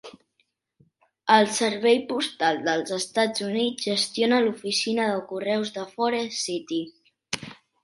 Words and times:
El 1.35 1.49
Servei 1.57 1.99
Postal 2.13 2.57
dels 2.69 2.95
Estats 2.97 3.45
Units 3.49 3.87
gestiona 3.91 4.41
l'oficina 4.47 5.07
de 5.13 5.21
correus 5.35 5.73
de 5.79 5.87
Forrest 5.95 6.37
City. 6.49 6.83